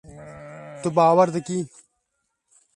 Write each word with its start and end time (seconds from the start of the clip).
Tu 0.81 0.89
bawer 0.95 1.29
dikî. 1.35 1.59